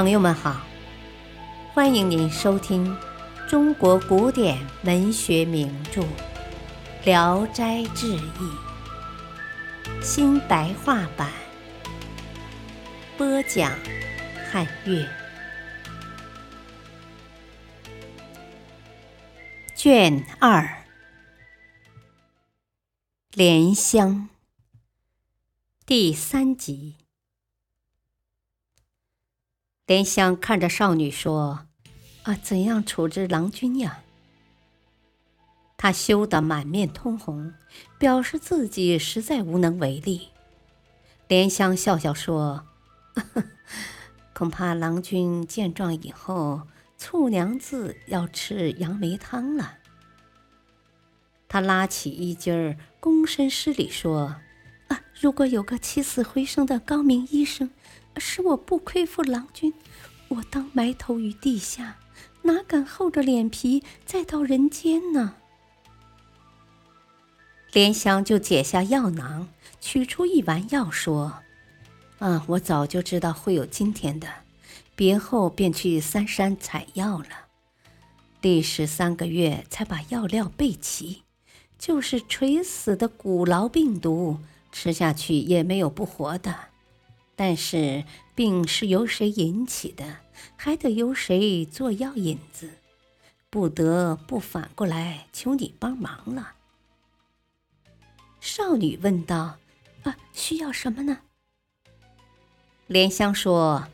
[0.00, 0.62] 朋友们好，
[1.74, 2.96] 欢迎您收听
[3.46, 6.00] 中国古典文学名著
[7.04, 8.18] 《聊斋志异》
[10.02, 11.30] 新白话版，
[13.18, 13.70] 播讲
[14.50, 15.06] 汉乐，
[19.76, 20.62] 卷二
[23.34, 24.08] 《莲香》
[25.84, 26.96] 第三集。
[29.90, 31.66] 莲香看着少女说
[32.22, 34.04] ：“啊，怎样处置郎君呀？”
[35.76, 37.52] 她羞得满面通红，
[37.98, 40.28] 表示自己实在无能为力。
[41.26, 42.64] 莲香笑笑说
[44.32, 49.78] ：“恐怕郎君见状以后，醋娘子要吃杨梅汤了。”
[51.50, 54.36] 她拉起衣襟儿，躬身施礼说：“，
[55.20, 57.70] 如果有个起死回生的高明医生。”
[58.16, 59.72] 使我不亏负郎君，
[60.28, 61.96] 我当埋头于地下，
[62.42, 65.36] 哪敢厚着脸皮再到人间呢？
[67.72, 69.48] 莲香就解下药囊，
[69.80, 71.34] 取出一丸药，说
[72.18, 74.28] ：“啊，我早就知道会有今天的，
[74.96, 77.46] 别后便去三山采药了，
[78.42, 81.22] 历时三个月才把药料备齐，
[81.78, 84.40] 就是垂死的古痨病毒，
[84.72, 86.68] 吃下去也没有不活的。”
[87.36, 88.04] 但是
[88.34, 90.18] 病是由谁引起的，
[90.56, 92.70] 还得由谁做药引子，
[93.48, 96.56] 不得不反过来求你帮忙了。
[98.40, 99.56] 少女问道
[100.04, 101.20] ：“啊，需要什么呢？”
[102.88, 103.88] 莲香说：“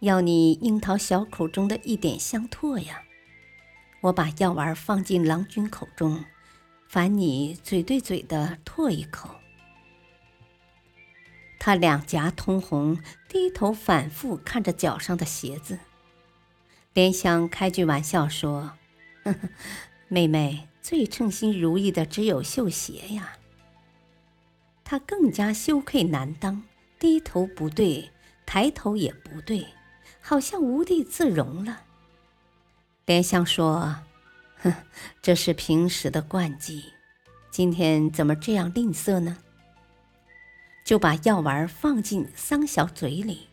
[0.00, 3.02] 要你樱桃小口中的一点香唾呀。
[4.00, 6.24] 我把药丸放进郎君口中，
[6.88, 9.34] 烦你嘴对嘴的唾一口。”
[11.60, 15.78] 他两颊通红，低头反复看着脚上的鞋子。
[16.94, 18.72] 莲香开句玩笑说
[19.22, 19.48] ：“呵 呵
[20.08, 23.34] 妹妹最称心如意的只有绣鞋呀。”
[24.82, 26.62] 他更加羞愧难当，
[26.98, 28.10] 低头不对，
[28.46, 29.66] 抬头也不对，
[30.22, 31.82] 好像无地自容了。
[33.04, 33.98] 莲香说
[34.62, 34.72] ：“哼，
[35.20, 36.94] 这是平时的惯技，
[37.50, 39.36] 今天怎么这样吝啬呢？”
[40.90, 43.46] 就把药丸放进桑小嘴里，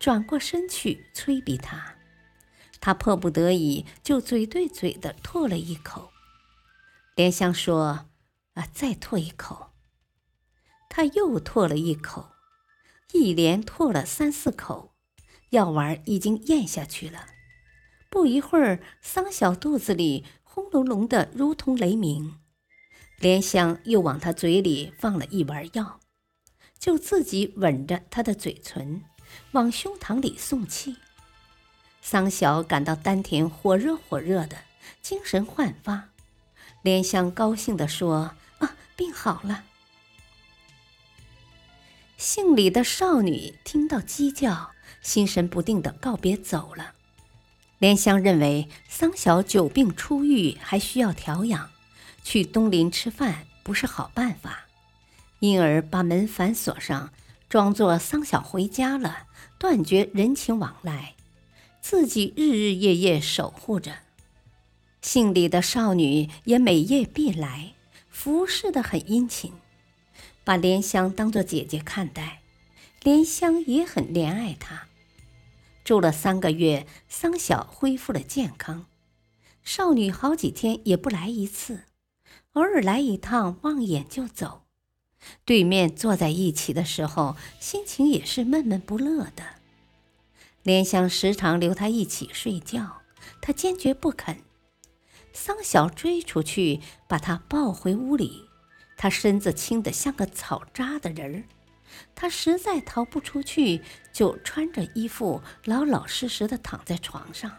[0.00, 1.94] 转过身去催逼他。
[2.80, 6.10] 他迫不得已，就嘴对嘴的唾了一口。
[7.14, 8.06] 莲香说
[8.54, 9.70] ：“啊，再唾一口。”
[10.90, 12.30] 他又唾了一口，
[13.12, 14.92] 一连唾了三四口，
[15.50, 17.26] 药丸已经咽下去了。
[18.10, 22.40] 不一会儿，桑小肚子里轰隆隆的，如同雷鸣。
[23.20, 26.00] 莲香又往他嘴里放了一丸药。
[26.82, 29.04] 就自己吻着他的嘴唇，
[29.52, 30.96] 往胸膛里送气。
[32.00, 34.56] 桑小感到丹田火热火热的，
[35.00, 36.08] 精神焕发。
[36.82, 39.62] 莲香高兴地说：“啊，病好了。”
[42.18, 46.94] 姓李的少女听到鸡叫，心神不定地告别走了。
[47.78, 51.70] 莲香认为桑小久病初愈，还需要调养，
[52.24, 54.66] 去东林吃饭不是好办法。
[55.42, 57.12] 因而把门反锁上，
[57.48, 59.26] 装作桑小回家了，
[59.58, 61.16] 断绝人情往来，
[61.80, 63.92] 自己日日夜夜守护着。
[65.00, 67.72] 姓李的少女也每夜必来，
[68.08, 69.52] 服侍得很殷勤，
[70.44, 72.42] 把莲香当作姐姐看待，
[73.02, 74.86] 莲香也很怜爱她。
[75.82, 78.86] 住了三个月，桑小恢复了健康，
[79.64, 81.86] 少女好几天也不来一次，
[82.52, 84.61] 偶尔来一趟，望眼就走。
[85.44, 89.44] 对面坐在一起的时候，心情也是闷闷不乐的。
[90.62, 93.02] 莲香时常留他一起睡觉，
[93.40, 94.38] 他坚决不肯。
[95.32, 98.48] 桑小追出去，把他抱回屋里。
[98.96, 101.44] 他身子轻得像个草扎的人儿，
[102.14, 107.56] 他实在逃不出去，就穿着衣服，老老实实的躺在床上，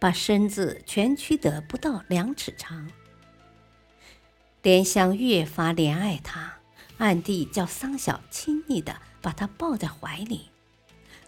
[0.00, 2.90] 把身子蜷曲得不到两尺长。
[4.62, 6.58] 莲香越发怜爱他。
[6.98, 10.50] 暗地叫桑小亲昵的把他抱在怀里，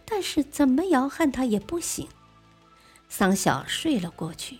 [0.04, 2.08] 但是怎么摇撼他也不醒。
[3.08, 4.58] 桑小睡了过去，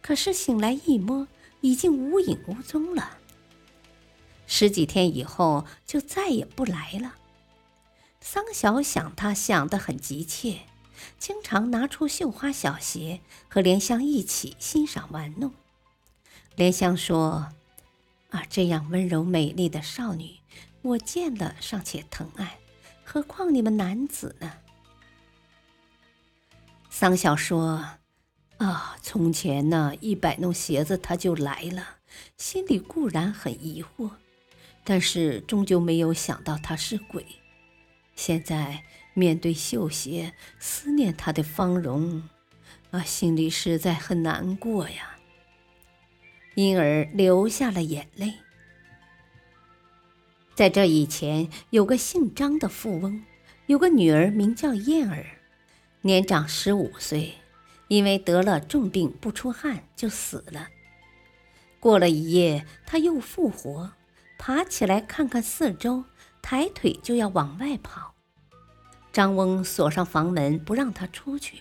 [0.00, 1.28] 可是醒来一摸，
[1.60, 3.18] 已经无影无踪了。
[4.46, 7.16] 十几天以后，就再也不来了。
[8.20, 10.60] 桑小想他想得很急切，
[11.18, 15.52] 经常拿出绣花小鞋和莲香一起欣赏玩弄。
[16.54, 17.48] 莲香说。
[18.30, 20.36] 啊，这样温柔美丽的少女，
[20.82, 22.58] 我见了尚且疼爱，
[23.04, 24.52] 何况你们男子呢？
[26.90, 27.84] 桑晓说
[28.58, 31.98] ：“啊，从前呢，一摆弄鞋子他就来了，
[32.36, 34.10] 心里固然很疑惑，
[34.82, 37.24] 但是终究没有想到他是鬼。
[38.14, 38.82] 现在
[39.12, 42.22] 面对绣鞋，思念他的芳容，
[42.90, 45.15] 啊，心里实在很难过呀，
[46.56, 48.34] 因而流下了眼泪。
[50.54, 53.22] 在这以前，有个姓张的富翁，
[53.66, 55.24] 有个女儿名叫燕儿。”
[56.00, 57.34] 年长十五岁，
[57.88, 60.68] 因为得了重病不出汗就死了。
[61.78, 63.92] 过了一夜，他又复活，
[64.38, 66.04] 爬起来看看四周，
[66.40, 68.14] 抬腿就要往外跑。
[69.12, 71.58] 张翁锁上房门，不让他出去。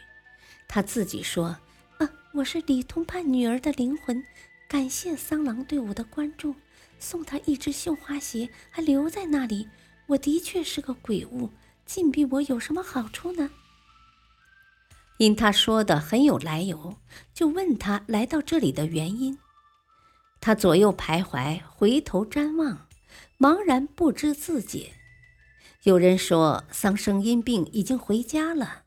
[0.68, 1.58] 他自己说
[2.00, 4.24] ：“啊，我是李通判女儿的灵魂，
[4.68, 6.56] 感谢桑郎对我的关注，
[7.00, 9.70] 送他一只绣花鞋，还留在那里。
[10.08, 11.52] 我的确是个鬼物，
[11.86, 13.52] 禁闭我有什么好处呢？”
[15.18, 16.98] 因他说的很有来由，
[17.34, 19.38] 就问他来到这里的原因。
[20.42, 22.88] 他左右徘徊，回头瞻望，
[23.40, 24.94] 茫然不知自解。
[25.84, 28.84] 有人说桑生因病已经回家了，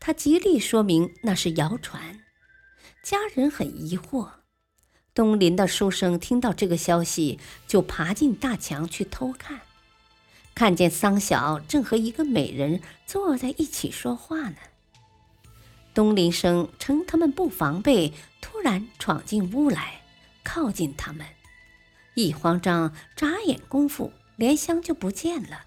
[0.00, 2.20] 他极力说明那是谣传。
[3.02, 4.37] 家人很疑惑。
[5.18, 9.62] 东林的书生听到这个消息，就爬进大墙去偷看，
[10.54, 14.56] 看见桑晓正和一个美人坐在一起说话呢。
[15.92, 20.02] 东林生趁他们不防备，突然闯进屋来，
[20.44, 21.26] 靠近他们。
[22.14, 25.62] 一慌张，眨眼功夫，莲香就不见了。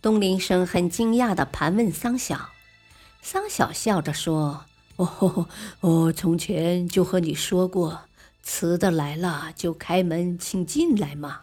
[0.00, 2.48] 东林生很惊讶地盘问桑晓，
[3.20, 4.64] 桑晓笑着说
[4.96, 5.46] ：“哦，
[5.80, 8.04] 我从前就和你说过，
[8.44, 11.40] 瓷的来了就开门，请进来嘛。”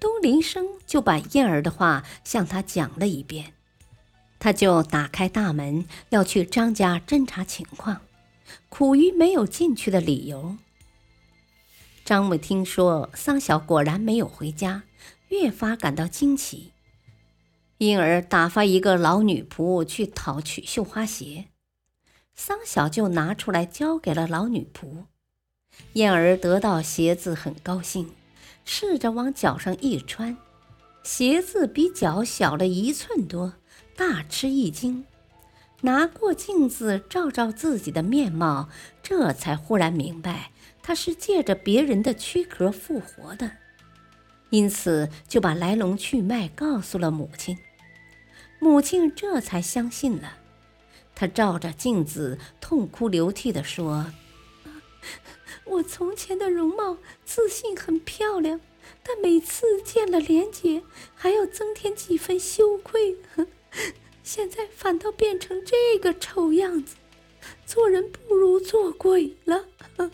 [0.00, 3.52] 东林生就把燕儿的话向他讲了一遍。
[4.38, 8.02] 他就打开大门，要去张家侦查情况，
[8.68, 10.56] 苦于没有进去的理由。
[12.04, 14.82] 张母听说桑晓果然没有回家，
[15.28, 16.72] 越发感到惊奇，
[17.78, 21.46] 因而打发一个老女仆去讨取绣花鞋。
[22.34, 25.06] 桑晓就拿出来交给了老女仆。
[25.94, 28.10] 燕儿得到鞋子很高兴，
[28.64, 30.36] 试着往脚上一穿，
[31.02, 33.54] 鞋子比脚小了一寸多。
[33.96, 35.04] 大吃一惊，
[35.82, 38.68] 拿过镜子照照自己的面貌，
[39.04, 40.50] 这才忽然明白
[40.82, 43.52] 他是借着别人的躯壳复活的，
[44.50, 47.56] 因此就把来龙去脉告诉了母亲。
[48.58, 50.38] 母亲这才相信了，
[51.14, 54.06] 她照着镜子痛哭流涕地说
[55.66, 58.60] ：“我从前的容貌自信很漂亮，
[59.02, 60.82] 但每次见了莲姐，
[61.14, 63.16] 还要增添几分羞愧。
[64.22, 66.96] ”现在反倒变成这个丑样子，
[67.66, 69.66] 做人不如做鬼了。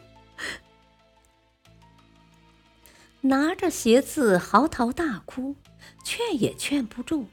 [3.23, 5.55] 拿着鞋子嚎啕大哭，
[6.05, 7.27] 劝也劝不住，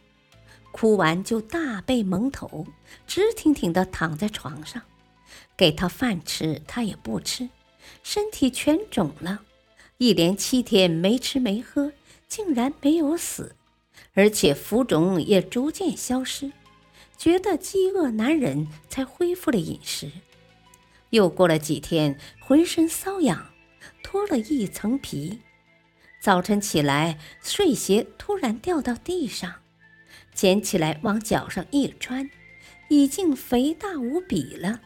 [0.71, 2.67] 哭完就大背蒙头，
[3.07, 4.81] 直挺挺的躺在床上。
[5.55, 7.49] 给他饭吃，他也不吃，
[8.09, 9.41] 身体全肿了，
[9.97, 11.91] 一连七天没吃没喝，
[12.25, 13.57] 竟然没有死。
[14.13, 16.53] 而且浮肿也逐渐消失，
[17.17, 20.09] 觉得饥饿难忍，才恢复了饮食。
[21.09, 23.49] 又过了几天，浑身瘙痒，
[24.01, 25.39] 脱了一层皮。
[26.21, 29.55] 早晨起来，睡鞋突然掉到地上，
[30.33, 32.29] 捡起来往脚上一穿，
[32.87, 34.79] 已经肥大无比了。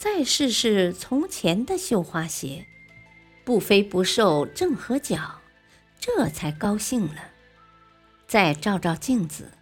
[0.00, 2.64] 再试试从前的绣花鞋，
[3.44, 5.42] 不肥不瘦，正合脚，
[6.00, 7.16] 这才高兴了。
[8.26, 9.52] 再照照镜子，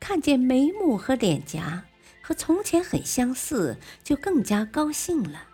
[0.00, 1.84] 看见眉目和脸颊
[2.20, 5.44] 和从前很相似，就更加高兴了。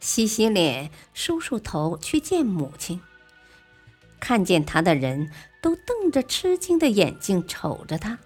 [0.00, 3.00] 洗洗脸，梳梳头，去见母亲。
[4.18, 5.30] 看见他的人
[5.62, 8.18] 都瞪着吃惊的眼睛瞅着他。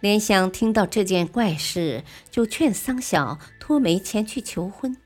[0.00, 4.96] 莲香听到这件怪事，就劝桑晓托媒前去求婚。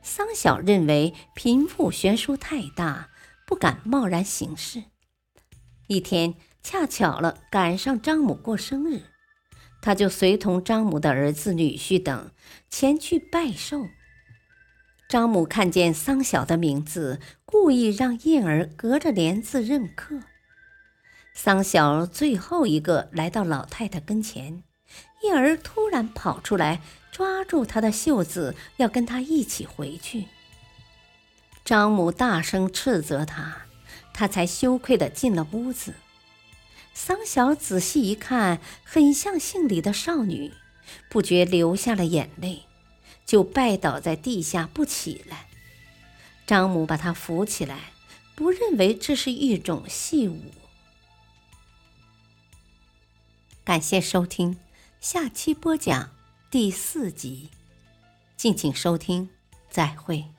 [0.00, 3.10] 桑晓认为贫富悬殊太大，
[3.44, 4.84] 不敢贸然行事。
[5.88, 9.02] 一天恰巧了，赶上张母过生日，
[9.82, 12.30] 他就随同张母的儿子、女婿等
[12.70, 13.88] 前去拜寿。
[15.08, 20.20] 张母看见桑晓的名字，故意让燕儿隔着帘子认客。
[21.38, 24.62] 桑小最后一个来到老太太跟前，
[25.22, 26.80] 叶儿突然跑出来，
[27.12, 30.28] 抓住她的袖子，要跟她一起回去。
[31.62, 33.66] 张母大声斥责他，
[34.14, 35.94] 他才羞愧的进了屋子。
[36.94, 40.54] 桑小仔细一看，很像姓李的少女，
[41.10, 42.62] 不觉流下了眼泪，
[43.26, 45.48] 就拜倒在地下不起来。
[46.46, 47.92] 张母把她扶起来，
[48.34, 50.40] 不认为这是一种戏舞。
[53.66, 54.56] 感谢收听
[55.00, 56.10] 下期播讲
[56.52, 57.50] 第四集
[58.36, 59.28] 敬请收听
[59.68, 60.35] 再会。